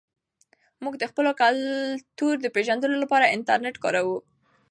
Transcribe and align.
موږ 0.83 0.93
د 0.97 1.03
خپل 1.11 1.25
کلتور 1.41 2.33
د 2.41 2.47
پېژندلو 2.55 2.95
لپاره 3.03 3.31
انټرنیټ 3.35 3.75
کاروو. 3.83 4.17